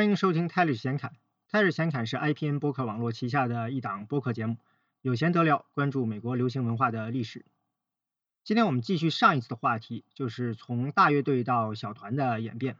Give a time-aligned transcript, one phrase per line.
[0.00, 1.12] 欢迎收听泰日闲侃。
[1.50, 4.56] 泰日闲侃是 IPN 播客网络旗下的一档播客节目，
[5.02, 7.44] 有闲得聊，关注美国流行文化的历史。
[8.42, 12.78] 今天我们继续上一次的话题，就是从大乐队到小团的演变。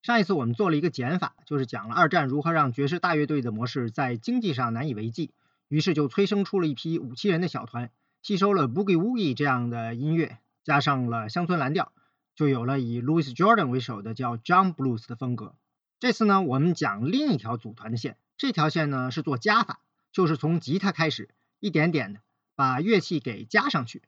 [0.00, 5.32] 上一次我们做了一个减法，就是讲了二战如何让爵士大乐队的模式在经济上难以为继，
[5.66, 7.90] 于是就催生出了一批五七人的小团，
[8.22, 11.90] 吸收了 Boogie Woogie 这样的音乐，加上了乡村蓝调，
[12.36, 15.56] 就有了以 Louis Jordan 为首的叫 John Blues 的风格。
[16.00, 19.80] 这次呢，我们讲另一条组团的线，这条线呢是做加法，
[20.12, 22.20] 就是从吉他开始，一点点的
[22.54, 24.02] 把乐器给加上去。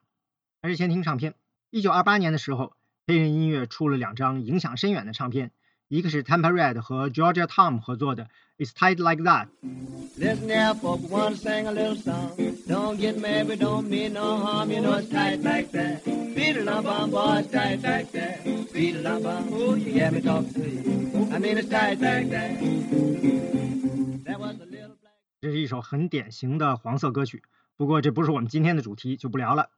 [0.63, 1.35] 还是先听唱片。
[1.69, 5.51] 一九二八年的时候，黑人音乐出了两张影响深远的唱片，
[5.90, 8.24] 一个是 Tampa Red 和 Georgia Tom 合作的《
[8.57, 9.48] It's Tight Like That》。
[10.18, 12.32] Listen now, folks, wanna sing a little song.
[12.68, 14.71] Don't get mad, we don't mean no harm.
[14.71, 16.04] You know it's tight like that.
[16.34, 18.43] Beat it on bum, boy, it's tight like that.
[18.74, 21.29] Beat it on bum, oh, you got me talking to you.
[21.32, 22.57] I mean it's tight like that.
[24.26, 25.13] That was a little black.
[25.41, 27.43] 这是一首很典型的黄色歌曲，
[27.77, 29.70] 不过这不是我们今天的主题，就不聊了。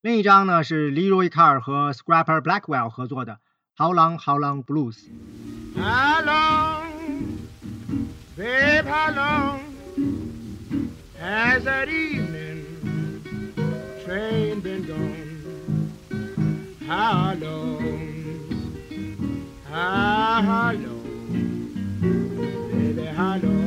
[0.00, 3.34] 另一张呢是 Leroy Carr 和 Scrapper Blackwell 合作的《
[3.76, 4.96] How Long How Long Blues》。
[5.74, 6.92] How long,
[8.36, 9.60] babe, how long
[11.18, 12.64] has that evening
[14.04, 15.90] train been gone?
[16.86, 17.88] How long,
[19.70, 21.02] how, how long,
[22.70, 23.62] baby, how long?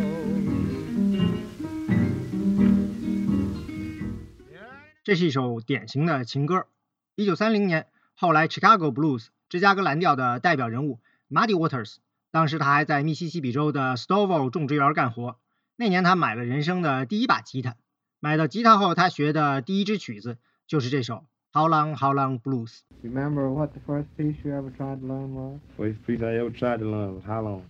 [5.03, 6.67] 这是一首典型的情歌。
[7.15, 11.96] 一九三零年，后来 Chicago Blues 芝加哥蓝调的代表人物 Muddy Waters，
[12.30, 15.38] 当时他还在密西西比州的 Stouffville 种植园干活。
[15.74, 17.74] 那年他买了人生的第一把吉他，
[18.20, 20.38] 买到吉他后，他学的第一支曲子
[20.68, 22.82] 就是这首 How Long How Long Blues。
[23.02, 25.58] Remember what the first piece you ever tried to learn was?
[25.76, 27.62] First piece I ever tried to learn was How Long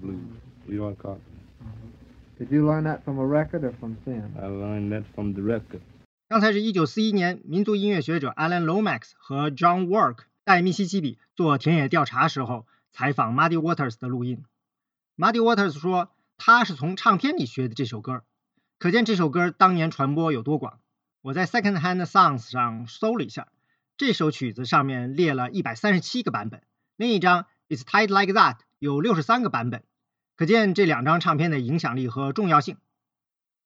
[0.00, 0.16] Blues,
[0.66, 1.20] Leroy Carter.
[2.38, 4.32] Did you learn that from a record or from Sam?
[4.40, 5.80] I learned that from the record.
[6.28, 14.44] 刚才是一九四一年，民族音乐学者 Alan Lomax 和 John Work 在密西西比做田野调查时候采访 Muddy Waters 的录音。
[15.16, 18.22] Muddy Waters 说，他是从唱片里学的这首歌，
[18.78, 20.78] 可见这首歌当年传播有多广。
[21.20, 23.48] 我在 Second Hand Songs 上搜了一下，
[23.96, 26.62] 这首曲子上面列了一百三十七个版本，
[26.94, 29.82] 另一张 It's Tight Like That 有六十三个版本，
[30.36, 32.76] 可见这两张唱片的影响力和重要性。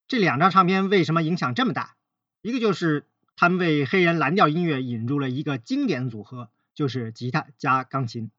[0.08, 1.96] 这两张唱片为什么影响这么大？
[2.40, 3.04] 一个就是
[3.36, 8.30] 他们为黑人蓝调音乐引入了一个经典组合，就是吉他加钢琴。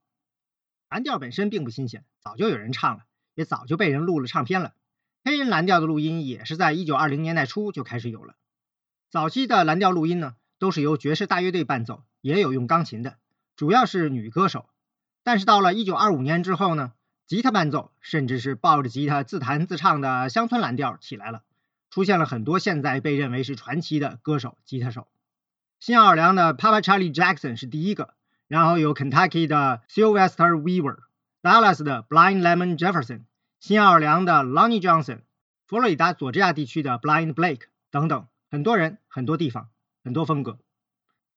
[0.90, 4.74] 蓝调本身并不新鲜，早就有人唱了，也早就被人录了唱片了。
[5.24, 8.36] 黑人蓝调的录音也是在一九二零年代初就开始有了。
[9.10, 13.18] 早期的蓝调录音呢，都是由爵士大乐队伴奏，也有用钢琴的，
[13.56, 14.68] 主要是女歌手。
[15.24, 16.94] 但是到了一九二五年之后呢，
[17.28, 21.44] 吉他伴奏，甚至是抱着吉他自弹自唱的乡村蓝调起来了。
[21.90, 25.08] 出现了很多现在被认为是传奇的歌手、吉他手。
[25.80, 28.14] 新奥尔良的 Papa Charlie Jackson 是第一个，
[28.52, 30.98] 然后有 Kentucky 的 Sylvester Weaver、
[31.42, 33.22] Dallas 的 Blind Lemon Jefferson、
[33.62, 35.22] 新奥尔良的 Lonnie Johnson、
[35.66, 37.62] 佛罗里达佐治亚地区的 Blind Blake
[37.92, 39.70] 等等，很多人、很多地方、
[40.04, 40.60] 很多风格。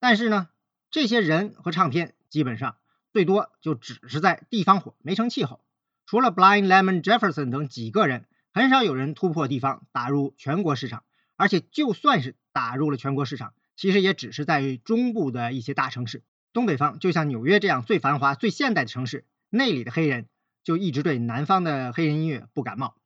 [0.01, 0.49] 但是呢，
[0.91, 2.75] 这些人和唱片基本上
[3.13, 5.61] 最多就只是在地方火，没成气候。
[6.07, 8.25] 除了 Blind Lemon Jefferson 等几个人。
[8.57, 11.03] 很少有人突破地方打入全国市场，
[11.35, 16.23] 而且就算是打入了全国市场，其实也只是在中部的一些大城市。
[16.55, 20.29] 东北方就像纽约这样最繁华、最现代的城市，那里的黑人
[20.63, 22.97] 就一直对南方的黑人音乐不感冒。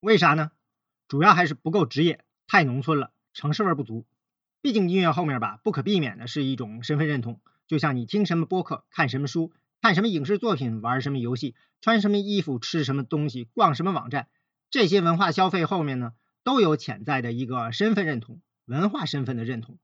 [0.00, 0.50] 为啥呢？
[1.06, 4.06] 主要还是不够职业，太农村了，城市味不足。
[4.62, 9.52] 毕竟音乐后面吧，不可避免的是一种身份认同，就像你听什么播客、看什么书、
[9.82, 14.28] 看什么影视作品、玩什么游戏、穿什么衣服、吃什么东西、逛什么网站。
[14.70, 19.78] 这些文化消费后面呢，都有潜在的一个身份认同、文化身份的认同，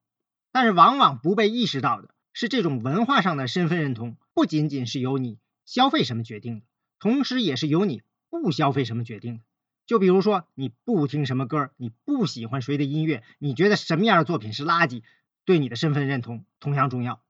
[0.53, 6.67] 但是往往不被意识到的是，这种文化上的身份认同不仅仅是由你消费什么决定的，
[6.99, 9.43] 同时也是由你不消费什么决定的。
[9.87, 15.05] 就比如说，你不听什么歌，你不喜欢谁的音乐，你觉得什么样的作品是垃圾，
[15.45, 17.23] 对你的身份认同同样重要。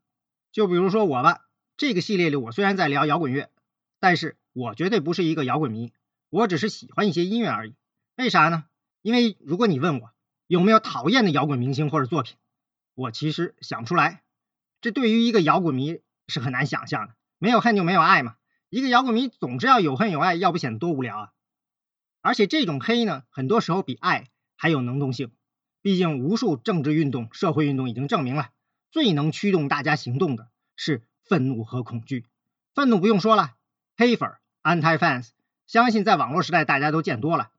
[0.52, 1.42] 就比如说我吧，
[1.76, 3.50] 这个系列里我虽然在聊摇滚乐，
[4.00, 5.92] 但是我绝对不是一个摇滚迷。
[6.30, 7.74] 我只是喜欢一些音乐而已，
[8.16, 8.64] 为啥呢？
[9.02, 10.12] 因为如果你问我
[10.46, 12.36] 有没有讨厌的摇滚明星或者作品，
[12.94, 14.23] 我其实想不出来。
[14.84, 17.14] 这对于一个摇滚迷是很难想象的。
[17.38, 18.34] 没有恨就没有爱嘛，
[18.68, 21.28] 一个摇滚迷总是要有恨有爱，要不显得多无聊啊！
[22.20, 25.32] 而且这种黑呢，很多时候比爱还有能动性。
[25.80, 28.50] 毕竟无数政治运动、社会运动已经证明了，
[28.90, 32.26] 最能驱动大家行动的是愤怒和恐惧。
[32.74, 33.52] 愤怒不用说了，
[33.96, 34.32] 黑粉、
[34.62, 35.30] anti fans。
[35.66, 37.52] 相信在网络时代大家都见多了。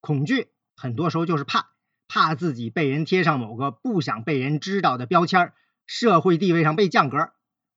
[0.00, 1.68] 恐惧很多时候就是怕，
[2.08, 5.54] 怕自己被人贴上某个不想被人知道的标签儿，
[5.94, 7.32] 社会地位上被降格。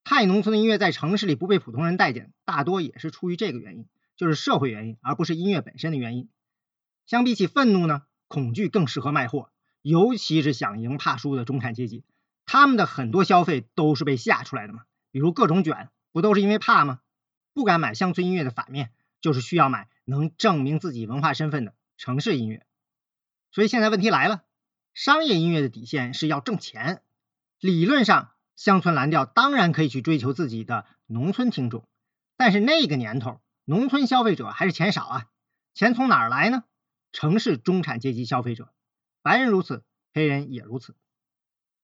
[0.06, 6.30] 太农村的音乐在城市里不被普通人待见，大多也是出于这个原因，就是社会原因，而不是音乐本身的原因。
[7.06, 9.50] 相比起愤怒呢，恐惧更适合卖货，
[9.82, 12.06] 尤其是想赢怕输的中产阶级，
[12.46, 17.02] 他们的很多消费都是被吓出来的嘛，比如各种卷，不都是因为怕吗？
[17.54, 22.66] 不敢买乡村音乐的反面，就是需要买能证明自己文化身份的城市音乐。
[23.52, 24.44] 所以现在问题来了，
[24.94, 27.02] 商业音乐的底线是要挣钱，
[27.66, 28.30] 理论上。
[28.56, 31.86] 乡村蓝调当然可以去追求自己的农村听众，
[32.38, 35.26] 但是那个年头，农村消费者还是钱少啊，
[35.74, 36.64] 钱从哪儿来呢？
[37.12, 38.70] 城市中产阶级消费者，
[39.22, 39.84] 白人如此，
[40.14, 40.96] 黑人也如此。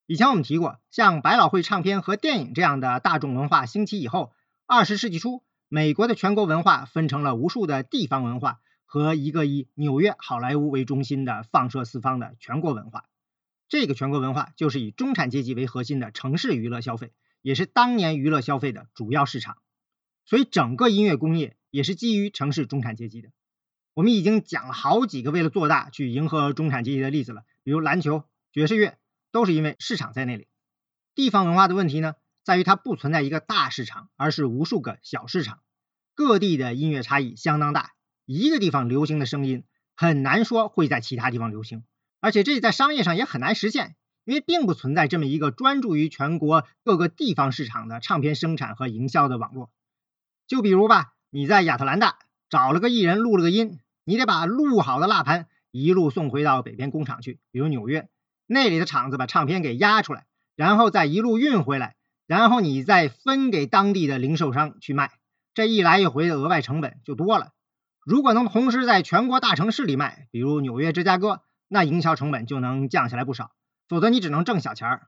[0.05, 4.31] 以前我们提过，像百老汇唱片和电影这样的大众文化兴起以后，
[4.65, 13.03] 二十世纪初，美国的全国文化分成了无数的地方文化和一个以纽约好莱坞为中心的放射四方的全国文化。
[13.71, 19.55] 这个全国文化就是以中产阶级为核心的城市娱乐消费，也是当年娱乐消费的主要市场。
[20.25, 23.29] 所以整个音乐工业也是基于城市中产阶级的。
[23.93, 28.97] 我们已经讲了好几个为了做大去迎合中产阶级的例子了，比如篮球、爵士乐，
[29.31, 30.49] 都是因为市场在那里。
[31.15, 35.61] 地方文化的问题呢，在于它不存在一个大市场，而是无数个小市场，
[36.13, 37.91] 各地的音乐差异相当大，
[38.25, 39.63] 一个地方流行的声音
[39.95, 41.85] 很难说会在其他地方流行。
[42.21, 43.95] 而且这在商业上也很难实现，
[44.25, 49.71] 因为并不存在这么一个专注于全国各个地方市场的唱片生产和营销的网络。
[50.47, 58.07] 就比如吧，你在亚特兰大找了个艺人录了个音，你得把录好的蜡盘一路送回到北边工厂去，比如纽约
[58.45, 61.95] 那里的厂子把唱片给压出来，然后再一路运回来，
[62.27, 65.11] 然后你再分给当地的零售商去卖，
[65.55, 67.53] 这一来一回的额外成本就多了。
[68.05, 71.41] 如果能同时在全国大城市里卖，比如纽约、芝加哥。
[71.73, 73.53] 那营销成本就能降下来不少，
[73.87, 75.07] 否则你只能挣小钱儿。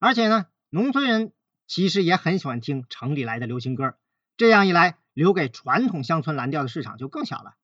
[0.00, 1.32] 而且呢，农村人
[1.68, 3.94] 其实也很喜欢听城里来的流行歌，
[4.36, 7.54] 这样一来，留给传统乡村蓝调的市场就更小了。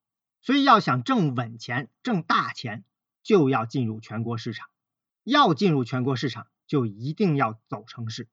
[0.42, 2.84] 所以要想挣稳钱、挣大钱，
[3.24, 4.68] 就要进入全国市场。
[5.24, 8.28] 要进入全国市场，就一定要走城市。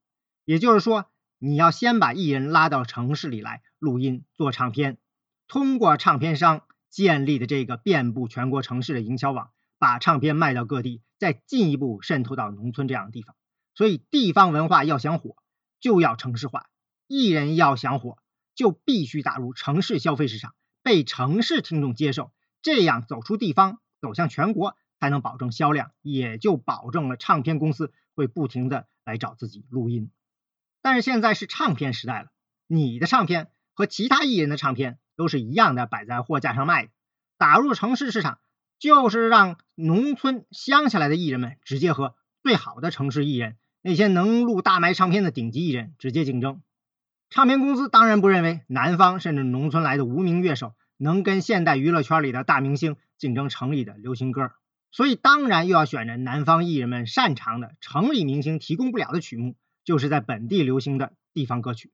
[0.45, 5.00] 也就是说，你要先把艺人拉到城市里来录音、做唱片，
[5.48, 6.62] 通过唱片商
[6.92, 9.50] 建立的这个遍布全国城市的营销网。
[9.83, 13.35] 把唱片卖到各地，再进一步渗透到农村这样的地方。
[13.75, 15.35] 所以，地方文化要想火，
[15.81, 16.68] 就要城市化；
[17.06, 18.18] 艺人要想火，
[18.56, 22.31] 就必须打入城市消费市场，被城市听众接受。
[22.62, 30.12] 这样走出地方，走向全国，才能保证销量，也就保证了唱片公司会不停的来找自己录音。
[30.81, 32.29] 但是现在是唱片时代了，
[32.68, 36.91] 你的唱片和其他艺人的唱片都是一样的摆在货架上卖的，
[37.38, 38.39] 打入城市市场。
[38.83, 46.62] 就是让农村乡下来的艺人们直接和最好的城市艺人，那些能录大卖唱片的顶级艺人直接竞争。
[47.29, 54.51] 唱片公司当然不认为南方甚至农村来的无名乐手能跟现代娱乐圈里的大明星竞争城里的流行歌，
[54.91, 59.55] 所以当然又要选着南方艺人们擅长的城里明星提供不了的曲目，
[59.86, 61.93] 就是在本地流行的地方歌曲。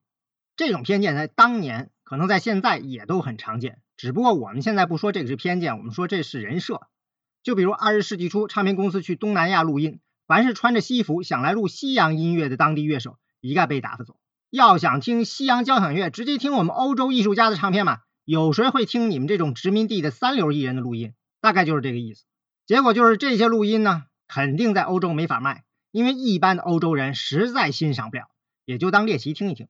[0.55, 3.83] 这种偏见在当年，可能在现在也都很常见。
[3.95, 6.81] 只不过我们现在不说这个是偏见，我们说这是人设。
[7.43, 14.15] 就比如二十世纪初，唱片公司去东南亚录音，凡是穿着西服想来录西洋音乐的当地乐手，一概被打发走。
[14.49, 17.99] 要想听西洋交响乐，直接听我们欧洲艺术家的唱片嘛。
[18.25, 21.13] 有谁会听你们这种殖民地的三流艺人的录音？
[21.41, 22.25] 大概就是这个意思。
[22.65, 28.31] 结果就是这些录音呢，肯定在欧洲没法卖，因为一般的欧洲人实在欣赏不了，
[28.65, 29.67] 也就当猎奇听一听。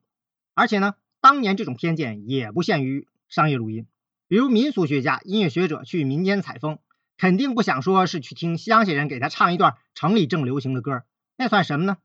[0.53, 3.87] 而且呢，当年这种偏见也不限于商业录音。
[4.27, 6.79] 比如民俗学家、音乐学者去民间采风，
[7.17, 11.03] 肯定不想说是去听乡下人给他唱一段城里正流行的歌，
[11.35, 11.97] 那算什么呢？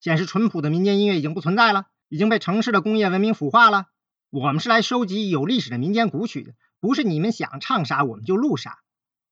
[0.00, 3.86] 显示淳朴的民间音乐已经不存在了，已经被城市的工业文明腐化了。
[4.30, 8.78] 我们是来收集有历史的民间古曲的，不是你们想唱啥我们就录啥。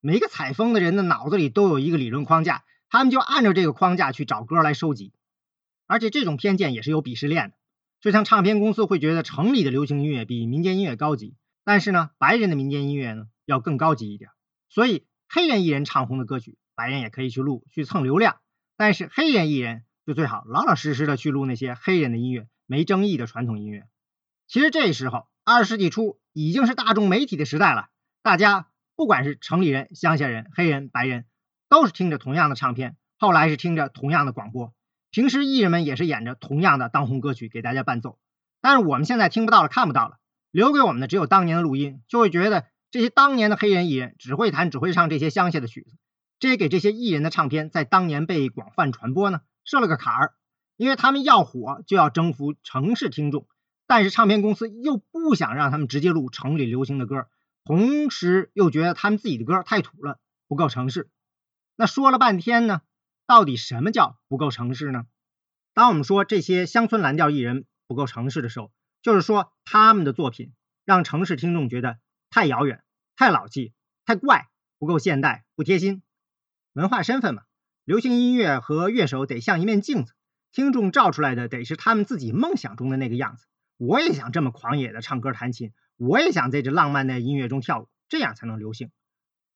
[0.01, 5.13] 每个采风的人的脑子里都有一个理论框架，他们就按照这个框架去找歌来收集。
[5.87, 7.57] 而且这种偏见也是有鄙视链的，
[8.07, 11.35] 就像唱片公司会觉得城里的流行音乐比民间音乐高级。
[11.65, 14.31] 但是呢，白人的民间音乐呢要更高级一点，
[14.69, 18.37] 所以黑人艺人唱红的歌曲，白人也可以去录去蹭流量。
[18.77, 23.89] 但是黑人艺人就最好老老实实的去录那些黑人的音乐，没争议的传统音乐。
[24.47, 27.89] 其实这时候，二十世纪初已经是大众媒体的时代了，
[28.23, 31.25] 大家不管是城里人、乡下人、黑人、白人，
[31.69, 34.73] 都是听着同样的唱片，后来是听着同样的广播，
[35.17, 38.19] 平时艺人们也是演着同样的当红歌曲给大家伴奏。
[38.61, 40.19] 但是我们现在听不到了，看不到了。
[40.51, 45.97] 留给我们的只有当年的录音，就会觉得这些当年的黑人艺人只会弹只会唱这些乡下的曲子，
[46.39, 50.35] 这也给这些艺人的唱片在当年被广泛传播呢设了个坎儿，
[50.77, 53.47] 因为他们要火就要征服城市听众，
[53.87, 57.27] 但是唱片公司又不想让他们直接录城里流行的歌，
[57.65, 61.09] 同时又觉得他们自己的歌太土了，不够城市。
[61.75, 62.83] 那说了半天呢，
[63.27, 65.07] 到底什么叫不够城市呢？
[65.75, 70.53] 当我们说这些乡村蓝调艺人不够城市的时候，就是说他们的作品
[70.85, 71.99] 让城市听众觉得
[72.31, 72.83] 太遥远、
[73.17, 73.73] 太老气、
[74.05, 76.03] 太怪，不够现代、不贴心。
[76.73, 77.43] 文化身份嘛，
[77.85, 80.15] 流行音乐和乐手得像一面镜子，
[80.53, 83.47] 听众照出来的得是他们自己梦想中的那个样子。
[83.77, 88.91] 我也想这么狂野的唱歌弹琴，我也想在这浪漫的音乐中跳舞，这样才能流行。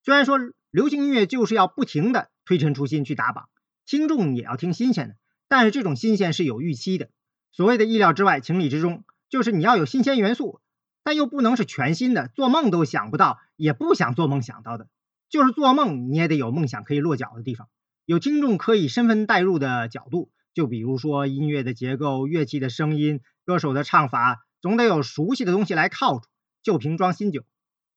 [0.02, 0.38] 虽然说
[0.70, 3.48] 流行音乐就是要不停的推陈出新去打榜，
[3.90, 5.16] 听众也要听新鲜的。
[5.48, 7.10] 但是这种新鲜是有预期的，
[7.50, 10.60] 所谓的意料之外、情理之中，就是你要有新鲜元素，
[11.02, 14.86] 但又不能是全新的，做梦都想不到，也不想做梦想到的。
[15.28, 17.66] 就是做梦你也得有梦想可以落脚的地方，
[18.04, 20.30] 有听众可以身份代入的角度。
[20.54, 26.28] 就比如说音乐的结构、乐器的声音、歌手的唱法，总得有熟悉的东西来靠住。
[26.62, 27.42] 旧瓶装新酒，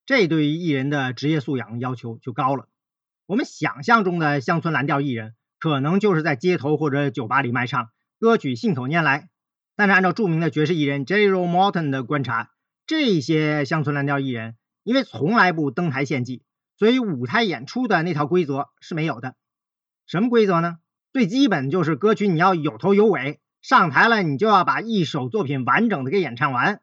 [0.08, 2.68] 这对于艺人的职业素养要求就高了。
[3.28, 5.36] 我们想象中的乡村蓝调艺人。
[5.64, 7.90] 可能就是在街头或者酒吧里卖唱，
[8.20, 9.30] 歌曲信口拈来。
[9.78, 12.52] 但是按照著名的爵士艺人 Jerry Morton 的观察，
[12.86, 16.44] 这些乡村蓝调艺人因为从来不登台献技，
[16.76, 19.36] 所以舞台演出的那套规则是没有的。
[20.06, 20.80] 什么规则呢？
[21.14, 26.82] 最基本就是歌曲你要有头有尾，上台了你就要把一首作品完整的给演唱完。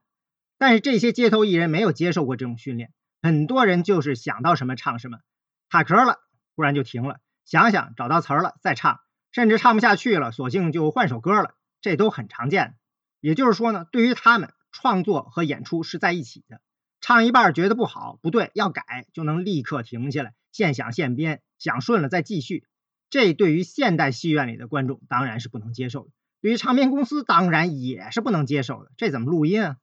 [0.56, 5.18] 但是这些街头艺人没有接受过这种训练，很多人就是想到什么唱什么，
[5.68, 6.16] 卡壳了，
[6.56, 7.20] 突然就停了。
[7.50, 9.00] 想想找到词儿了再唱，
[9.32, 12.76] 甚至唱不下去了，索性就换首歌了，这都很常见。
[13.18, 16.60] 也就是说呢，对于他们，创作和演出是在一起的。
[17.00, 22.68] 唱一半觉得不好、不对，要改，就能立刻停下来，现想现编，想顺了再继续。
[23.08, 28.92] 这对于现代戏院里的观众当然是不能接受的，对于唱片公司当然也是不能接受的。
[28.96, 29.76] 这怎么录音啊？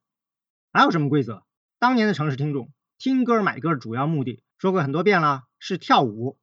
[0.72, 1.44] 还有什么规则？
[1.80, 6.40] 当年的城市听众听歌买歌主要目的，说过很多遍了，是跳舞。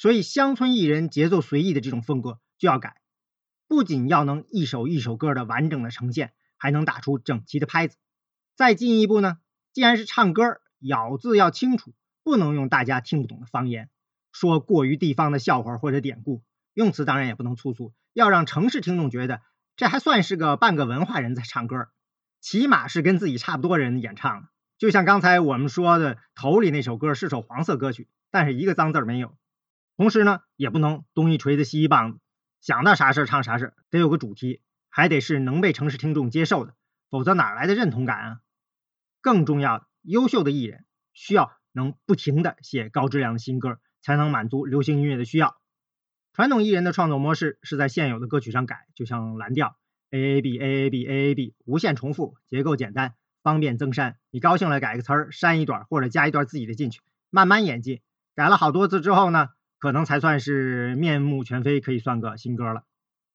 [0.00, 3.02] 所以，乡村艺人节奏随意的这种风格就要改，
[3.68, 7.98] 不仅要能一首一首歌的完整的呈现，还能打出整齐的拍子。
[8.56, 9.36] 再进一步呢，
[9.74, 11.92] 既然是唱歌，咬字要清楚，
[12.24, 13.90] 不能用大家听不懂的方言，
[14.32, 16.42] 说过于地方的笑话或者典故，
[16.72, 19.42] 用词当然也不能粗俗，要让城市听众觉得
[19.76, 21.88] 这还算是个半个文化人在唱歌，
[22.40, 24.48] 起码是跟自己差不多人演唱的。
[24.78, 29.36] 就像刚才我们说的，头里那首歌是首黄色歌曲，但是一个脏字没有。
[30.00, 32.20] 同时呢，也不能东一锤子西一棒子，
[32.62, 36.74] 想到啥事儿唱啥事儿，得有个主题，还得是能被城市听众接受的，
[37.10, 38.40] 否则哪来的认同感啊？
[39.20, 45.60] 更重要的，优秀的艺人需要能不停的写高质量的新歌，才能满足流行音乐的需要。
[46.32, 49.76] 传统艺人的创作模式是在现有的歌曲上改，就像蓝调
[50.12, 54.16] A A B A A B A A B，无限重复，结构简单，方便增删。
[54.30, 58.00] 你高兴了改个词儿，删一段或者加一段自己的进去，慢慢演进。
[58.34, 59.48] 改了好多次之后呢？
[59.80, 62.84] 可能才算是面目全非，可以算个新歌了。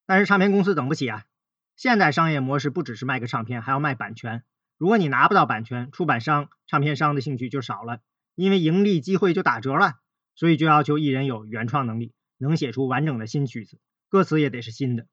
[0.06, 1.26] 但是唱片公司等不起啊！
[1.76, 4.44] 现代商业模式不只是卖个唱片，还要卖版权。
[4.78, 8.00] 如果你拿不到版权，出版商、唱片商的兴趣就少了，
[8.36, 9.96] 因为盈利机会就打折了。
[10.36, 15.08] 所以就要求艺人有原创能力，能写出完整的新曲子，歌词也得是新的。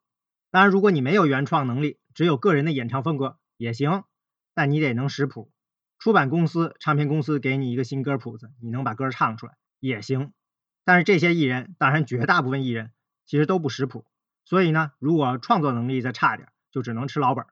[0.50, 4.04] 当然，如果你没有原创能力，只有个人的演唱风格也行，
[4.52, 5.50] 但你得能识谱。
[5.98, 10.32] 出版公司、唱片公司给你一个新歌谱子，你能把歌唱出来也行。
[10.84, 12.90] 但是这些艺人，当然绝大部分艺人
[13.24, 14.04] 其实都不识谱，
[14.44, 17.46] 所以呢，如果创作能力再差点，就只能吃老本。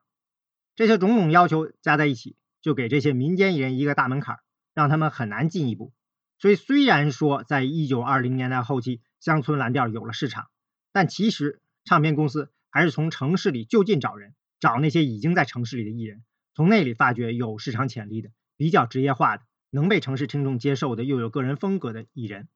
[0.75, 4.39] 这些种种要求加在一起，就给这些民间艺人一个大门槛，
[4.73, 5.93] 让他们很难进一步。
[6.39, 10.47] 所以虽然说在一九二零年代后期，乡村蓝调有了市场，
[10.91, 16.23] 但其实唱片公司还是从城市里就近找人，找那些已经在城市里的艺人，
[16.53, 22.47] 从那里发掘有市场潜力的、比较职业化的、能被城市听众接受的又有个人风格的艺人。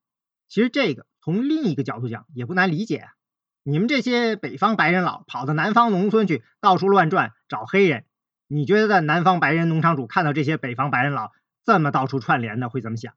[0.48, 3.12] 其实这个从另一个角度讲也不难理解啊，
[3.64, 8.06] 你们这些北方白人佬跑到南方农村去到处乱转找黑人，
[8.48, 11.32] 你觉得南方白人农场主看到这些北方白人佬
[11.64, 13.14] 这么到处串联的会怎么想？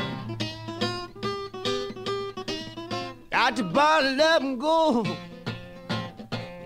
[3.30, 5.04] Got to bottle up and go.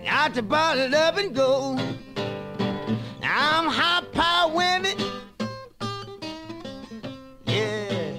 [0.03, 1.77] Got to bottle it up and go.
[3.21, 4.97] I'm high power winning.
[7.45, 8.15] Yeah.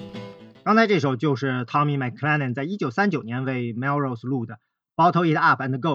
[0.63, 4.55] 刚才这首就是 Tommy McLennan 在1939年为 Melrose 录的《
[4.96, 5.88] Bottle It Up and Go》。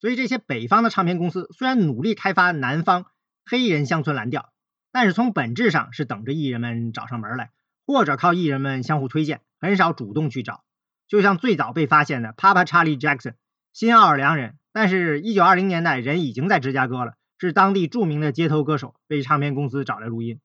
[0.00, 3.06] 所以这些北方的唱片公司虽然努力开发南方
[3.44, 4.52] 黑人乡村蓝调，
[4.92, 7.50] 但是从本质上是等着艺人们找上门来，
[7.86, 10.62] 或者靠艺人们相互推荐，很少主动去找。
[11.08, 13.34] 就像最早被发现的 Papa Charlie Jackson，
[13.72, 20.40] 新奥尔良人，但是1920年代人已经在芝加哥了，是当地著名的街头歌手，被唱片公司找来录音。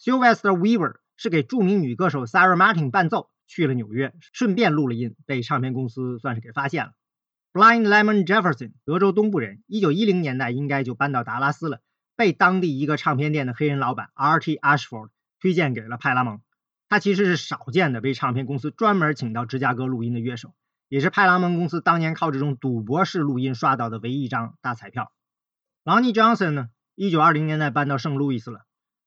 [0.00, 6.92] Sylvester Weaver 是给著名女歌手 Sarah Martin 伴奏，去了纽约，顺便录了音，被唱片公司算是给发现了。
[7.52, 11.80] Blind Lemon Jefferson，德州东部人，一九一零年代应该就搬到达拉斯了，
[12.16, 14.56] 被当地一个唱片店的黑人老板 R.T.
[14.58, 15.08] Ashford
[15.40, 16.40] 推荐给了派拉蒙。
[16.88, 20.54] 他其实是少见的被唱片公司专门请到芝加哥录音的乐手，
[20.88, 25.10] 也是派拉蒙公司当年靠这种赌博式录音刷到的唯一一张大彩票。
[25.82, 28.60] Lonnie Johnson 呢，一九二零年代搬到圣路易斯了，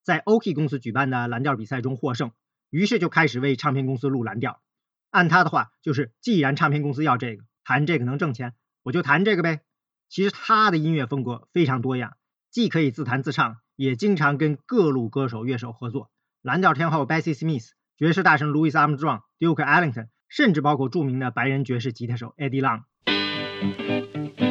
[0.04, 0.54] 在 O.K.
[0.54, 2.32] 公司举办的蓝调比赛中获胜，
[2.70, 4.62] 于是就开始为唱片公司录蓝调。
[5.10, 7.44] 按他的话，就是既然唱片公司要这个。
[7.66, 9.62] 弹这个能挣钱，我就弹这个呗。
[10.08, 12.18] 其实他的音乐风格非常多样，
[12.50, 16.10] 既可以自弹自唱，也经常跟各路歌手、乐手合作。
[16.42, 24.49] 蓝调天后 Bessie Smith、爵士大神 Louis Armstrong、Duke Ellington，甚至包括著名的白人爵士吉他手 Eddie Long。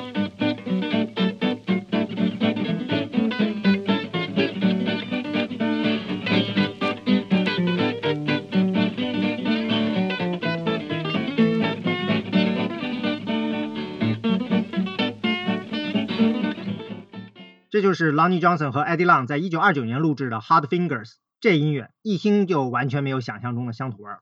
[17.79, 24.21] 这就是 Lonnie Johnson 和 Eddie Long 在1929年录制的《Hard Fingers》，这音乐一听就完全没有想象中的乡土味儿。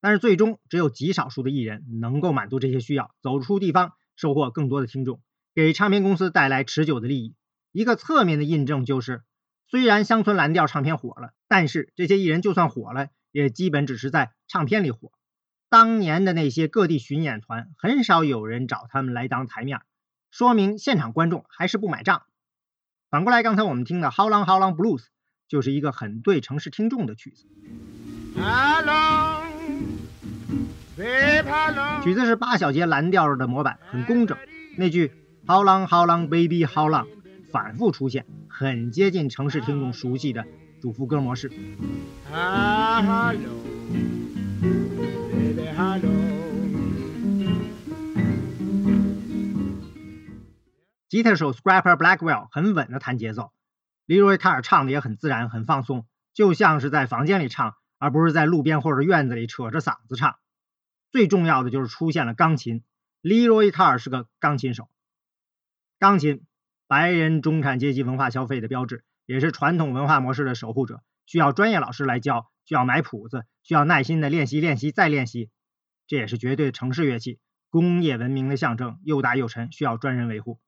[0.00, 5.20] 但是最终只有极少数的艺人能够满足这些需要，走出地方，收获更多的听众，
[5.54, 7.36] 给唱片公司带来持久的利益。
[7.70, 9.22] 一个侧面的印证就是，
[9.68, 15.12] 虽然乡村蓝调唱片火了，但是这些艺人就算火了，也基本只是在唱片里火。
[15.68, 19.80] 当年的那些各地巡演团，很少有人找他们来当台面，
[20.32, 22.24] 说明现场观众还是不买账。
[23.14, 25.02] 反过来，刚才我们听的《How Long How Long Blues》
[25.46, 27.46] 就是一个很对城市听众的曲子。
[28.34, 29.44] hello
[32.02, 34.36] 曲子是八小节蓝调的模板，很工整。
[34.76, 35.12] 那句
[35.46, 37.06] “How long How long baby How long”
[37.52, 40.44] 反复出现，很接近城市听众熟悉的
[40.82, 41.52] 主副歌模式。
[51.14, 53.52] 吉他手 Scrapper Blackwell 很稳的弹节奏
[54.08, 60.40] ，Leroy Carr 唱的也很自然、很放松，就像是在房间里唱，而不是在路边或者院子里扯着嗓子唱。
[61.12, 62.82] 最重要的就是出现了钢琴
[63.22, 64.88] ，Leroy Carr 是个钢琴手。
[66.00, 66.44] 钢琴，
[66.88, 75.48] 白人中产阶级文化消费的标志，也是传统文化模式的守护者，需要专业老师来教，需要买谱子，需要耐心的练习、练习再练习。
[76.08, 77.38] 这也是绝对城市乐器，
[77.70, 80.58] 工业文明的象征，又大又沉，需要专人维护。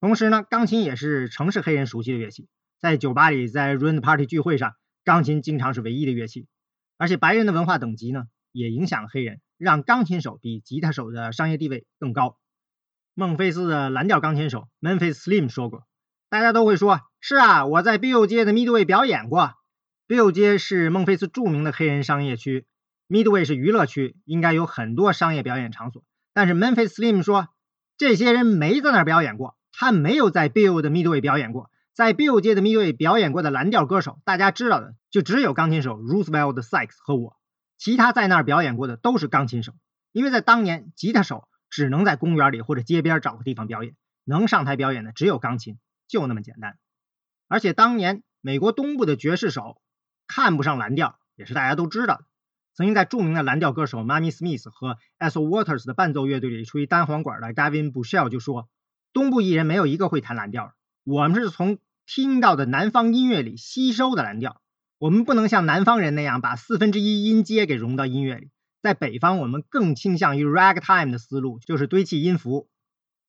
[0.00, 6.46] 同时呢，钢琴也是城市黑人熟悉的乐器，在酒吧里，在 Run Party 聚会上，钢琴经常是唯一的乐器。
[6.96, 12.38] 而且白人的文化等级呢，也影响了黑人，让钢琴手比吉他手的商业地位更高。
[13.14, 15.82] 孟菲斯的蓝调钢琴手 Memphis Slim 说过
[16.30, 19.54] ：“大家都会说，是啊，我在 Bill 街的 Midway 表演过。
[20.06, 22.66] Bill 街是孟菲斯著名的黑人商业区
[23.08, 26.04] ，Midway 是娱乐区，应该有很多商业表演场所。
[26.32, 27.48] 但是 Memphis Slim 说，
[27.96, 37.36] 这些人没在那儿表演过。”他没有在 Bill 的 Midway 表演过，在 Bill 街的 Midway 表演过的蓝调歌手，大家知道的就只有钢琴手 Roosevelt Sykes 和我，
[37.76, 39.74] 其他在那儿表演过的都是钢琴手。
[40.10, 46.76] 因为在当年，吉他手只能在公园里或者街边找个地方表演，能上台表演的只有钢琴，就那么简单。
[47.46, 49.80] 而且当年美国东部的爵士手
[50.26, 52.24] 看不上蓝调，也是大家都知道的。
[52.74, 58.68] 曾经在著名的蓝调歌手 Mamie Smith 和 Ethel Waters 的伴奏乐队里吹单簧管的 Gavin Bushell 就说。
[59.12, 64.60] 东部艺人没有一个会弹蓝调，我们是从听到的南方音乐里吸收的蓝调。
[64.98, 68.50] 我们不能像南方人那样把四分之一音阶给融到音乐里。
[68.82, 72.68] 在北方，我们更倾向于 ragtime 的思路，就是堆砌音符。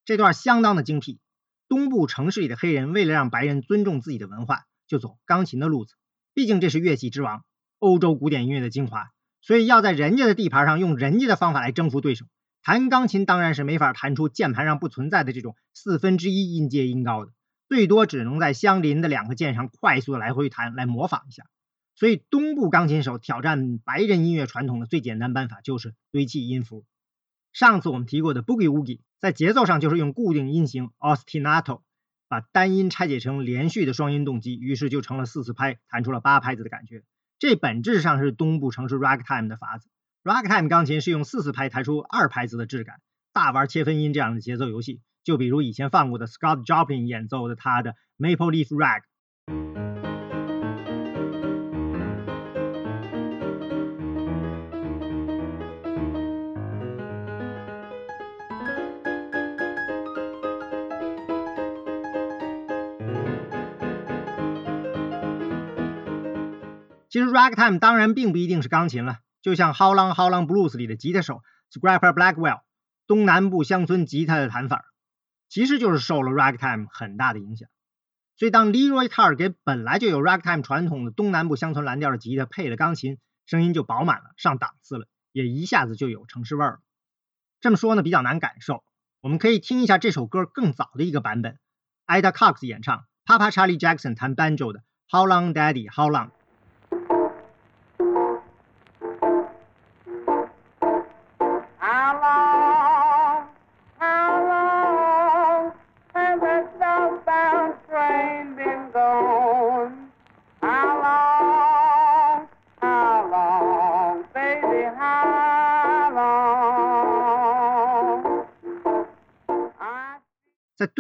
[0.06, 1.20] 这段相当的精辟。
[1.68, 5.94] 东部城市里的黑人为了让白人尊重自己的文化，就走钢琴的路子。
[6.34, 7.44] 毕竟这是乐器之王，
[7.78, 9.12] 欧洲古典音乐的精华，
[9.42, 12.26] 所以要在人家的地盘上用人家的方法来征服对手。
[12.70, 17.32] 弹钢琴当然是没法弹出键盘上不存在的这种四分之一音阶音高的，
[17.68, 21.48] 最多只能在相邻的两个键上快速的来回弹来模仿一下。
[21.96, 26.86] 所以东部钢琴手挑战白人音乐传统的最简单办法就是堆砌音符。
[27.54, 31.82] 上次我们提过的 Boogie Woogie，在节奏上就是用固定音型 ostinato
[32.28, 37.02] 把单音拆解成连续的双音动机，于是就成了四四拍，弹出了八拍子的感觉。
[37.40, 39.90] 这本质上是东部城市 ragtime 的法子。
[40.22, 42.98] Ragtime 钢琴是用四四拍弹出二拍子的质感，
[43.32, 45.02] 大玩切分音这样的节奏游戏。
[45.24, 49.04] 就比如以前放过的 Scott Joplin 演奏的他的 Maple Leaf Rag。
[67.08, 72.62] 其实 Ragtime 当然并不一定是钢琴了，就像 How Long How Long Blues 里的吉他手 Scrapper Blackwell，
[73.08, 74.86] 东南部乡村吉他的弹法，
[75.48, 77.70] 其实就是受了 Ragtime 很大的影响。
[78.36, 86.80] 所以当 Leroy Carr 给本来就有 Ragtime 传统的东南部乡村蓝调的吉他配了钢琴，声音就饱满了，上档次了，也一下子就有城市味儿了。
[87.62, 88.84] 这么说呢比较难感受，
[89.22, 91.60] 我们可以听一下这首歌更早的一个版本
[92.08, 96.32] ，Ida Cox 演唱，Papa Charlie Jackson 弹 banjo 的 How Long Daddy How Long。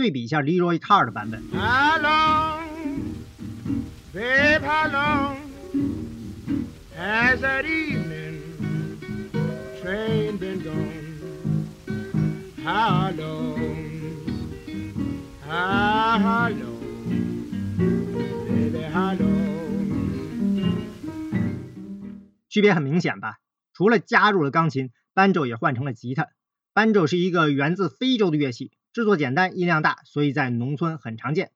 [0.09, 2.63] 对比一下 Leroy Carr 的版本，How long,
[4.11, 5.37] babe, how long
[6.97, 8.41] has that evening
[9.83, 11.67] train been gone?
[12.65, 13.59] How long,
[15.47, 16.79] how long,
[18.47, 19.29] baby, how long?
[22.49, 23.35] 区别很明显吧？
[23.75, 26.29] 除了加入了钢琴，banjo 也换成了吉他。
[26.73, 31.51] banjo 是一个源自非洲的乐器，制作简单，音量大，所以在农村很常见。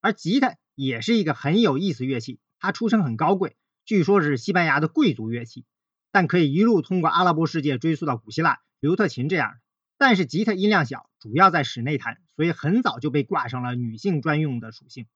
[0.00, 5.66] 而吉他也是一个很有意思乐器，它出身很高贵，据说是西班牙的贵族乐器，
[6.10, 9.58] 但可以一路通过阿拉伯世界追溯到古希腊，刘特琴这样的。
[9.98, 15.06] 但是吉他音量小，主要在室内弹，所以很早就被挂上了女性专用的属性。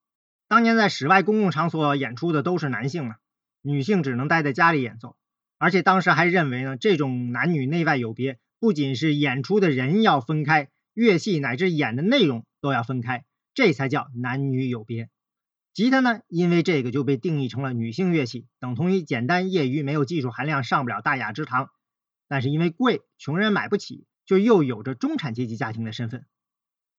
[0.46, 3.16] 当年在室外公共场所演出的都是男性嘛，
[3.62, 5.16] 女性只能待在家里演奏。
[5.58, 15.10] 而且当时还认为呢，这种男女内外有别，不仅是演出的人要分开，乐器乃至演的内容都要分开，这才叫男女有别。
[15.74, 21.68] 吉他呢，因为这个就被定义成了女性乐器，等同于简单业余，没有技术含量，上不了大雅之堂。
[22.28, 26.24] 但是因为贵，穷人买不起，就又有着中产阶级家庭的身份。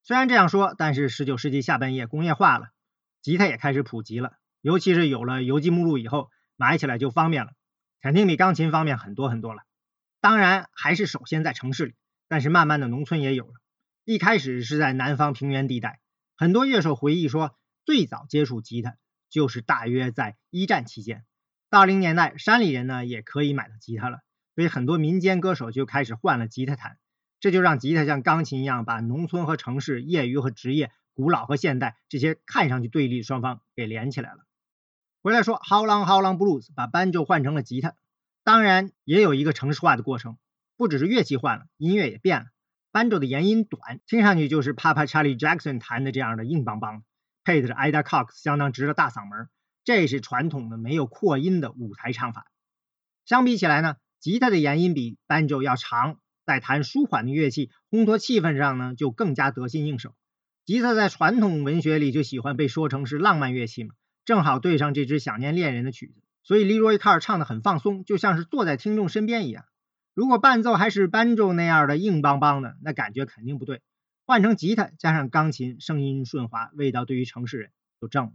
[0.03, 2.67] 虽然这样说，但是十九世纪下半叶工业化了，
[3.23, 7.53] 吉他也开始普及了，尤其是有了邮寄目录以后，买起来就方便了。
[7.99, 9.63] 肯定比钢琴方便很多很多了。
[10.21, 11.95] 当然还是首先在城市里，
[12.27, 13.53] 但是慢慢的农村也有了。
[14.07, 15.99] 一开始是在南方平原地带，
[16.37, 18.95] 很多乐手回忆说，最早接触吉他
[19.29, 21.25] 就是大约在一战期间。
[21.69, 24.19] 到零年代，山里人呢也可以买到吉他了，
[24.55, 26.97] 所以很多民间歌手就开始换了吉他弹，
[27.41, 34.45] 这就让吉他像钢琴一样，把农村和城市、业余和职业、古老和现代这些看上去对立的双方给连起来了。
[35.21, 37.93] 回来说，How Long How Long Blues 把 banjo 换成了吉他，
[38.45, 40.37] 当然也有一个城市化的过程，
[40.77, 42.45] 不只是乐器换了，音乐也变了。
[42.97, 47.03] Banjo 的延音短，听上去就是 Papa Charlie Jackson 弹的这样的硬邦邦，
[47.43, 49.49] 配的是 Ida Cox 相当直的大嗓门，
[49.83, 52.47] 这是传统的没有扩音的舞台唱法。
[53.23, 60.15] 相比起来呢，吉他的延音比班卓要长，在弹舒缓的乐器、烘托气氛上呢，就更加得心应手。
[60.65, 63.93] 吉他在传统文学里就喜欢被说成是浪漫乐器嘛。
[64.25, 69.65] 正好对上这支想念恋人的曲子，所以 Leroy Carr 唱的很放松，就像是坐在听众身边一样。
[70.17, 73.83] 如果伴奏还是班奏那样的硬邦邦的，那感觉肯定不对。
[74.25, 78.31] 换成吉他加上钢琴，声音顺滑，味道对于城市人就正了。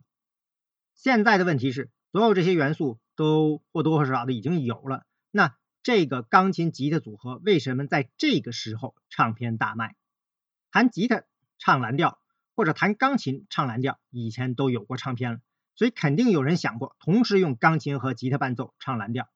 [0.95, 9.97] 现在的问题是，所有这些元素都或多或少的已经有了，那这个钢琴吉他组合为什么在这个时候唱片大卖？
[10.71, 11.25] 弹吉他
[11.59, 12.21] 唱蓝调，
[12.55, 15.41] 或者弹钢琴唱蓝调，以前都有过唱片了。
[15.75, 19.29] 所以肯定有人想过，同时用钢琴和吉他伴奏唱蓝调。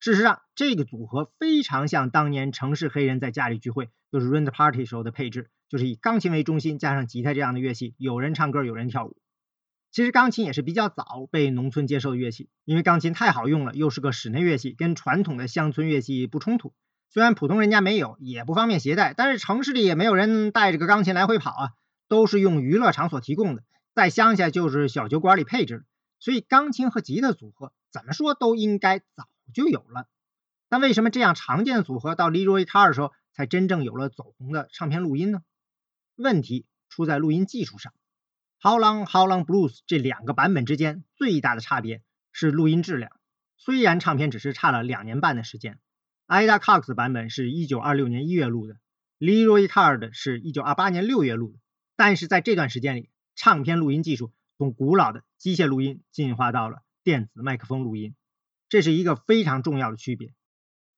[0.00, 9.16] 事实上，这个组合非常像当年城市黑人在家里聚会，就是 rent party 时候的配置，就是以钢琴为中心，加上吉他这样的乐器，有人唱歌，有人跳舞。
[9.90, 16.74] 其实钢琴也是比较早被农村接受的乐器，因为钢琴太好用了，又是个室内乐器，跟传统的乡村乐器不冲突。
[17.08, 21.70] 虽然普通人家没有，也不方便携带，但是城市里也没有人带着个钢琴来回跑啊，
[22.08, 23.62] 都是用娱乐场所提供的。
[23.94, 25.84] 在乡下就是小酒馆里配置的，
[26.18, 30.08] 所以钢琴和吉他组合怎么说都应该早就有了。
[30.68, 35.42] 但为什么这样常见的组合到 Leroy Carr 的时候才真正有了走红的唱片录音呢？
[36.16, 37.92] 问题出在录音技术上。
[38.60, 42.02] How Long How Long Blues 这两个版本之间最大的差别
[42.32, 43.12] 是录音质量。
[43.56, 45.78] 虽然唱片只是差了两年半的时间
[46.26, 48.78] ，Ida Cox 版本是一九二六年一月录的
[49.18, 51.58] ，Leroy Card 是一九二八年六月录的，
[51.96, 58.14] 但是在这段时间里，唱片录音技术从古老的机械录音进化到了电子麦克风录音，
[58.74, 60.34] 这是一个非常重要的区别。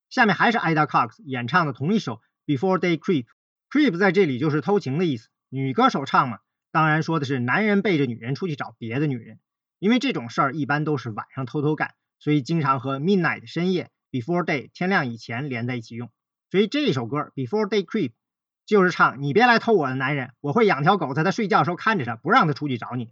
[0.08, 6.38] 下面还是 Ida Cox 演唱的同一首 Before Day Creep，Creep 在这里就是偷情的意思，女歌手唱嘛，
[6.72, 9.40] 当然说的是男人背着女人出去找别的女人，
[9.78, 11.92] 因为这种事儿一般都是晚上偷偷干。
[12.18, 16.10] 所以经常和 midnight 深夜 before day 天亮以前连在一起用。
[16.50, 18.12] 所以这首歌 Before Day Creep
[18.64, 23.10] 就是唱你别来偷我的男人，我会养条狗在他睡觉时候看着他，不让他出去找你。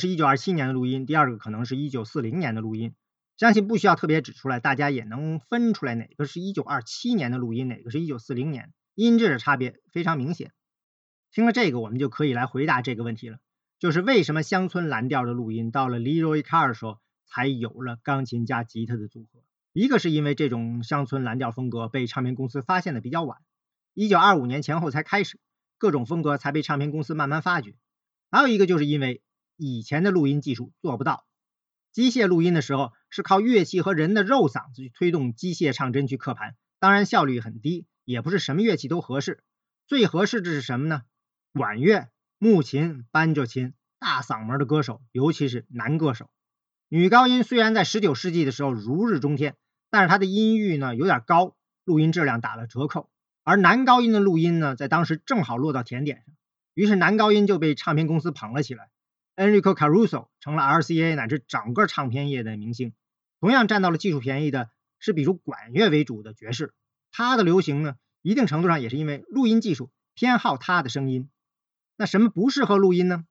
[0.00, 2.94] 是一九二七年的录音，第二个可能是一九四零年的录音。
[3.36, 10.52] 相信不需要特别指出来，大家也能分出来哪个是一九二七年的录音，哪个是一九四零年，音质的差别非常明显。
[11.32, 13.38] 听了这个，我们就可以来回答这个问题了，
[13.78, 19.40] 就是为什么乡村蓝调的录音到了 Leroy Carr 的时候才有了钢琴加吉他的组合？
[19.72, 23.38] 一个是因为这种乡村蓝调风格被唱片公司发现的比较晚，
[23.94, 25.38] 一九二五年前后才开始，
[25.78, 27.74] 各种风格才被唱片公司慢慢发掘。
[28.30, 29.22] 还有一个就是因为
[29.62, 31.26] 以前的录音技术做不到，
[31.92, 39.44] 机械录音的时候是靠乐器和人的肉嗓子去推动机械唱针去刻盘，当然效率很低，也不是什么乐器都合适。
[39.86, 41.02] 最合适的是什么呢？
[41.52, 46.30] 管乐、木琴、班卓琴，大嗓门的歌手，尤其是男歌手。
[46.88, 49.56] 女高音虽然在十九世纪的时候如日中天，
[49.90, 53.10] 但是她的音域呢有点高，录音质量打了折扣。
[53.42, 56.34] 而男高音的录音呢，在当时正好落到甜点上，
[56.72, 58.89] 于是男高音就被唱片公司捧了起来。
[59.40, 62.92] Enrico Caruso 成了 RCA 乃至整个唱片业的明星。
[63.40, 66.74] 同样占到了技术便宜的是比如管乐为主的爵士，
[67.10, 71.30] 它的流行呢，一定程度上也是因为录音技术偏好它的声音。
[71.96, 73.24] 那什么不适合录音呢？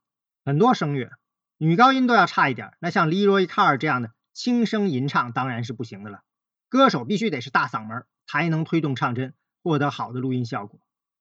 [0.43, 1.11] 很多声乐，
[1.59, 2.71] 女高音都要差一点。
[2.79, 6.21] 那像 Leroy Carr 这样的轻声吟唱当然是不行的了。
[6.69, 10.79] 歌手必须得是大嗓门，才能推动唱针，获得好的录音效果。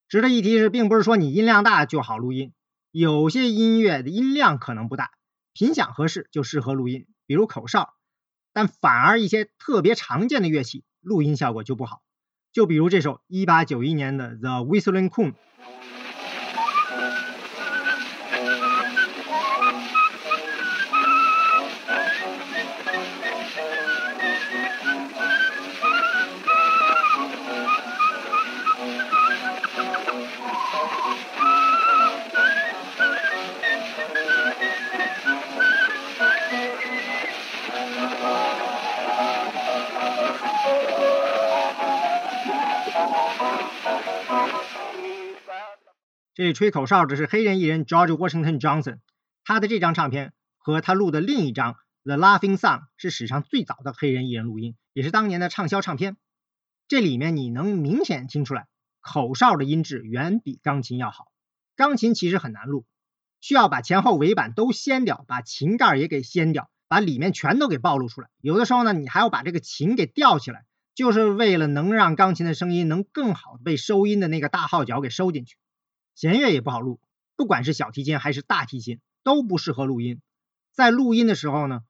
[0.09, 2.55] 值得一提是，并不是说你音量大就好录音。
[2.91, 5.11] 有些音乐的音量可能不大，
[5.53, 7.95] 频响合适就适合录音，比如口哨。
[8.53, 12.03] 但反而一些特别常见的乐器，录音效果就不好。
[12.51, 15.33] 就比如这首1891年的《The Whistling Coon》。
[46.49, 49.01] 这吹口哨的是黑人艺人 George Washington Johnson，
[49.45, 56.17] 他的这张唱片和他录的另一张《The Laughing Song》是史上最早的黑人艺人录音，也是当年的畅销唱片。
[56.89, 58.67] 这里面你能明显听出来，
[59.03, 61.27] 口哨的音质远比钢琴要好。
[61.77, 62.87] 钢琴其实很难录，
[63.43, 68.31] 需要把前后尾板都掀掉，把琴盖也给掀掉，把里面全都给暴露出来。
[68.41, 75.59] 有的时候呢，你还要把这个琴给吊起来，就是为了能让钢琴的声音能更好被收音的那个大号角给收进去。
[76.19, 76.99] 弦乐也不好录，
[77.37, 80.21] 不管是小提琴还是大提琴都不适合录音。
[80.73, 81.83] 在录音的时候呢，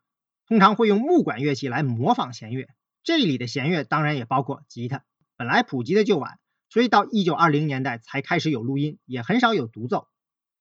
[0.46, 2.68] 通常会用木管乐器来模仿弦乐。
[3.02, 5.02] 这里的弦乐当然也包括吉他。
[5.38, 6.38] 本来普及的就晚，
[6.68, 10.08] 所以到一九二零年代才开始有录音，也很少有独奏。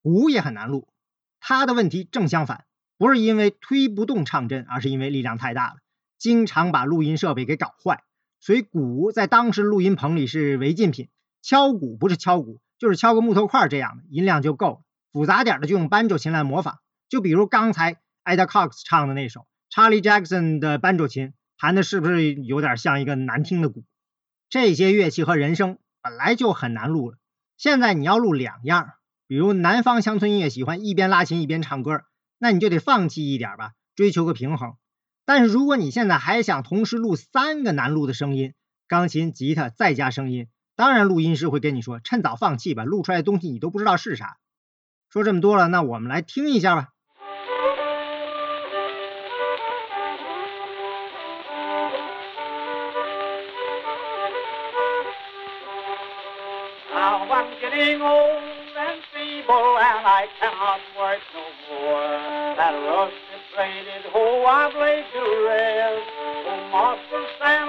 [0.01, 0.87] 鼓也很难录，
[1.41, 2.63] 它的问题正相反，
[2.97, 5.75] 不是因为推不动唱针，而是因为力量太大了，
[6.17, 8.05] 经常把录音设备给搞坏。
[8.39, 11.09] 所以鼓在当时录音棚里是违禁品。
[11.41, 12.61] 敲鼓不是敲鼓。
[12.79, 16.79] 就是敲个木头块这样的音量就够了，复杂点的就用班卓琴来模仿。
[17.09, 23.85] 就比如刚才 Ada Cox 唱的那首 Charlie Jackson 的班卓琴，弹的是不是有点像一个难听的鼓？
[24.49, 27.17] 这些乐器和人声本来就很难录了，
[27.57, 28.91] 现在你要录两样，
[29.27, 32.03] 比如南方乡村音乐喜欢一边拉琴一边唱歌，
[32.37, 34.75] 那你就得放弃一点吧，追求个平衡。
[35.25, 38.53] 但是如果你现在还想同时录三个难录的声音，
[38.87, 44.37] 钢琴、吉他再加声音，当然录音师会跟你说，趁早放弃吧，录出来的东西你都不知道是啥。
[45.09, 46.89] 说这么多了，那我们来听一下吧。
[56.93, 58.43] Now I'm getting old
[58.77, 62.55] and feeble and I cannot work no more.
[62.55, 66.05] That rusted bladed hoe I've laid to rest.
[66.47, 67.66] Oh, Master Sam,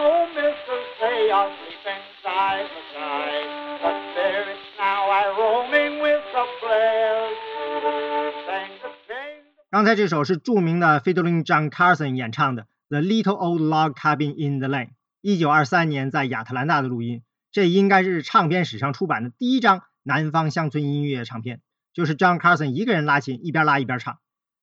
[9.79, 14.87] 刚才这首是著名的 Fiddling John Carson 演唱的《The Little Old Log Cabin in the Lane》，
[15.21, 17.23] 一九二三年在亚特兰大的录音。
[17.53, 21.61] 这应该是唱片史上出版的第一张南方乡村音乐唱片，
[21.93, 24.19] 就是 John Carson 一个人拉琴，一边拉一边唱，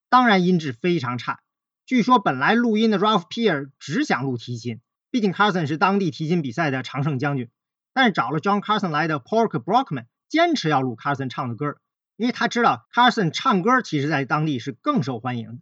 [0.09, 1.39] 当然音质非常差。
[1.85, 7.49] 据说本来录音的 Ralph Peer 只想录提琴，毕竟 Carson 是当地提琴比赛的常胜将军，
[7.93, 11.77] 但是找了 John Carson 来的 Pork Brockman 坚持要录 Carson 唱的歌，
[12.17, 15.57] 因为他知道 Carson 唱歌其实在当地是更受欢迎的。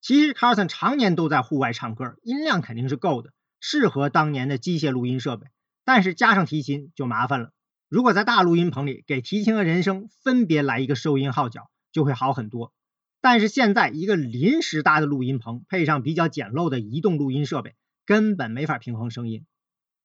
[0.00, 5.46] 其实 Carson 常年都在户外唱歌，音量肯定是够的，适合当年的机械录音设备。
[5.84, 7.52] 但是加上提琴就麻烦了。
[7.88, 12.72] 如果在大录音棚里给提琴和人声分别来一个收音号角，就会好很多。
[13.20, 19.46] 但是现在一个临时搭的录音棚，配上比较简陋的移动录音设备，根本没法平衡声音。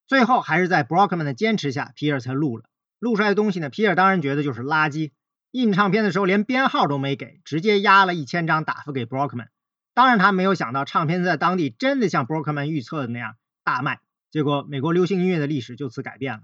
[0.07, 2.65] 最后还是在 Brockman 的坚持下，皮尔才录了。
[2.99, 5.11] 录出来的东西呢，皮尔当然觉得就是垃圾。
[5.51, 9.47] 印唱片的时候连编号都没给，直接压了一千张打发给 Brockman。
[9.93, 13.99] 当然他没有想到，唱片在当地真的像 Brockman 预测的那样大卖。
[14.31, 16.41] 结果，美国流行音乐的历史就此改变了。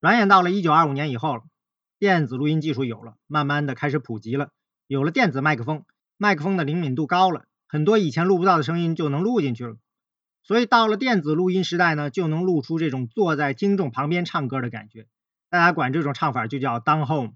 [0.00, 1.42] 转眼到了一九二五年以后，
[1.98, 4.50] 电子录音技术有了，慢慢的开始普及了，
[4.86, 5.84] 有了电子麦克风，
[6.16, 9.76] 麦克风的灵敏度高了，很多以前录不到的声音就能录进去了。
[10.44, 15.06] 所以到了电子录音时代呢，就能录出这种坐在听众旁边唱歌的感觉。
[15.50, 17.32] 大家管这种唱法就叫 down home，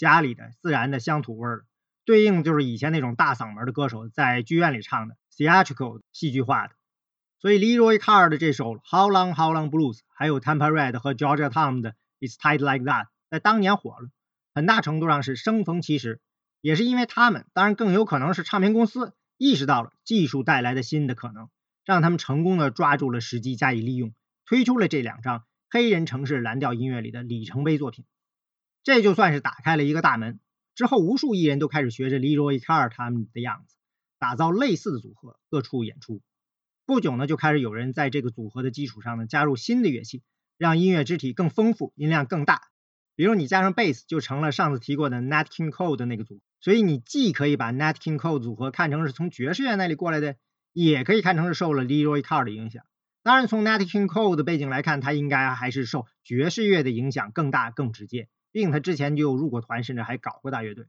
[0.00, 1.66] 家里的自然的乡土味儿，
[2.06, 6.74] 对应就是以前那种大嗓门的歌手在剧院里唱的 theatrical 戏剧化的。
[7.38, 12.38] 所以 Leroy Carr 的这首 How Long How Long Blues，还有 Tampa Red 和 Georgia Tom 的 It's
[12.38, 14.08] Tight Like That，在当年火了，
[14.54, 16.22] 很大程度上是生逢其时，
[16.62, 21.50] 也是因为他们，当然更有可能是唱片公司意识到了技术带来的新的可能，
[21.84, 24.14] 让他们成功的抓住了时机加以利用，
[24.46, 28.06] 推出了这两张黑人城市蓝调音乐里的里程碑作品，
[28.82, 30.40] 这就算是打开了一个大门。
[30.74, 33.76] 之后，无数艺人都开始学着 Leroy Carr 他们的样子，
[34.18, 36.22] 打造类似的组合，各处演出。
[36.86, 40.22] 不久呢，就开始有人在这个组合的基础上呢，加入新的乐器，
[40.56, 42.62] 让音乐肢体更丰富，音量更大。
[43.14, 46.40] 比如你加上贝斯，就成了上次提过的 Nat King Cole 的那个组。
[46.60, 50.36] 所以你既可以把 Nat King Cole 组合看成是从爵士乐那里过来的，
[50.72, 52.84] 也可以看成是受了 Leroy Carr 的影响。
[53.22, 58.28] 当然，从 Nat King Cole 的背景来看，他应该还是受爵士乐的影响更大、更直接。
[58.52, 60.86] 并他之前就入过团，甚至还搞过大乐队。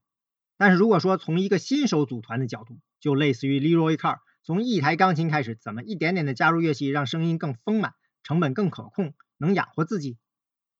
[0.58, 4.20] 但是如果说从一个新手组团的角度，就类似于 Leroy Carr。
[4.44, 7.94] 从一台钢琴开始，怎么一点点的加入乐器，让声音更丰满，
[8.24, 10.18] 成本更可控，能养活自己？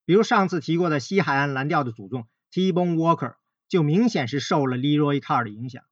[0.06, 3.36] 比如上次提过的西海岸蓝调的祖宗 T-Bone Walker，
[3.70, 5.84] 就明显是受了 Leroy Carr 的影响，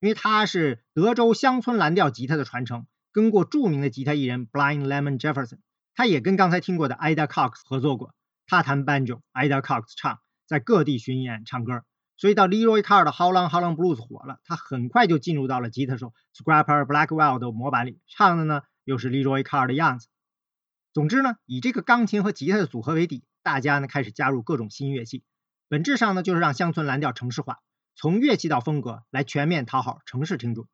[0.00, 5.58] 因为他是德州乡村蓝调吉他的传承，跟过著名的吉他艺人 Blind Lemon Jefferson，
[5.94, 8.14] 他也跟刚才听过的 Ida Cox 合作过，
[8.46, 11.84] 他弹 banjo，Ida Cox 唱，在各地巡演唱歌。
[12.16, 20.08] 所以到 Leroy Carr 的 How Long How Long Blues 火了，他很快就进入到了吉他手 Scrapper Blackwell 的模板里，唱的呢又是 Leroy Carr 的样子。
[20.92, 25.22] 总之呢，以这个钢琴和吉他的组合为底，大家呢开始加入各种新乐器，
[25.68, 27.60] 本质上呢就是让乡村蓝调城市化，
[27.94, 30.66] 从乐器到风格来全面讨好城市听众。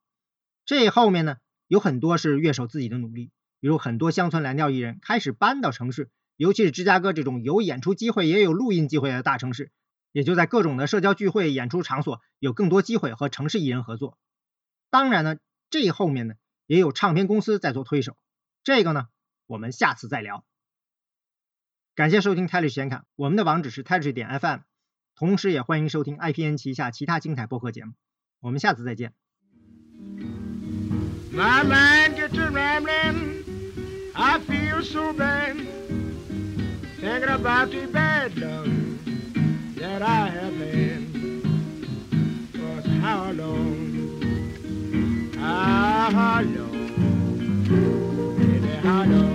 [0.64, 1.37] 这后面呢
[1.68, 9.70] 有很多是乐手自己的努力，比如很多乡村蓝调艺人开始搬到城市，尤其是芝加哥这种有演出机会也有录音机会的大城市。
[10.12, 14.16] 也就在各种的社交聚会、演出场所有更多机会和城市艺人合作。
[14.89, 15.39] 当然呢，
[15.70, 16.35] 这后面呢
[16.66, 18.16] 也有唱片公司在做推手。
[18.62, 19.09] 这个呢，
[19.49, 20.45] 我们下次再聊。
[21.97, 24.61] 感谢收听泰律显卡，我们的网址是泰律点 FM，
[25.16, 27.95] 同时也欢迎收听 IPN 旗下其他精彩播客节目。
[28.39, 29.14] 我们下次再见。
[31.32, 33.43] My mind get to rambling.
[34.12, 35.57] I feel so bad.
[37.05, 38.66] Thinking about the bad love
[39.76, 41.05] that I have had.
[42.55, 45.30] For how long?
[45.36, 46.40] Ah, how
[49.05, 49.34] long?